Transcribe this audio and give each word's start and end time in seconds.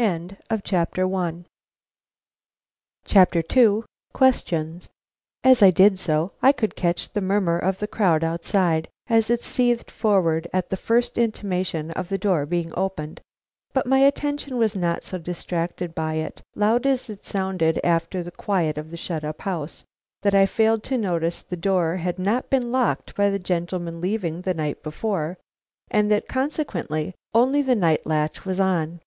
II. 0.00 0.30
QUESTIONS. 4.14 4.88
As 5.44 5.62
I 5.62 5.70
did 5.70 5.98
so, 5.98 6.32
I 6.40 6.52
could 6.52 6.74
catch 6.74 7.12
the 7.12 7.20
murmur 7.20 7.58
of 7.58 7.78
the 7.78 7.86
crowd 7.86 8.24
outside 8.24 8.88
as 9.08 9.28
it 9.28 9.42
seethed 9.44 9.90
forward 9.90 10.48
at 10.54 10.70
the 10.70 10.78
first 10.78 11.18
intimation 11.18 11.90
of 11.90 12.08
the 12.08 12.16
door 12.16 12.46
being 12.46 12.72
opened; 12.74 13.20
but 13.74 13.84
my 13.84 13.98
attention 13.98 14.56
was 14.56 14.74
not 14.74 15.04
so 15.04 15.18
distracted 15.18 15.94
by 15.94 16.14
it, 16.14 16.40
loud 16.56 16.86
as 16.86 17.10
it 17.10 17.26
sounded 17.26 17.78
after 17.84 18.22
the 18.22 18.30
quiet 18.30 18.78
of 18.78 18.90
the 18.90 18.96
shut 18.96 19.22
up 19.22 19.42
house, 19.42 19.84
that 20.22 20.34
I 20.34 20.46
failed 20.46 20.82
to 20.84 20.96
notice 20.96 21.42
that 21.42 21.50
the 21.50 21.56
door 21.58 21.96
had 21.96 22.18
not 22.18 22.48
been 22.48 22.72
locked 22.72 23.14
by 23.14 23.28
the 23.28 23.38
gentleman 23.38 24.00
leaving 24.00 24.40
the 24.40 24.54
night 24.54 24.82
before, 24.82 25.36
and 25.90 26.10
that, 26.10 26.26
consequently, 26.26 27.14
only 27.34 27.60
the 27.60 27.76
night 27.76 28.06
latch 28.06 28.46
was 28.46 28.58
on. 28.58 29.00